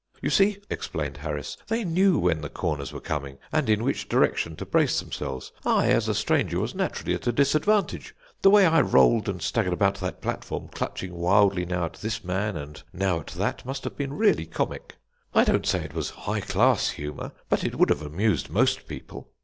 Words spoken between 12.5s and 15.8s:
and now at that, must have been really comic. I don't